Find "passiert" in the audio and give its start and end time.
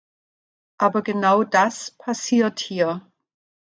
1.91-2.59